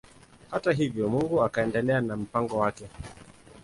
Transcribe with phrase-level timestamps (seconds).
[0.51, 2.87] Hata hivyo Mungu akaendelea na mpango wake.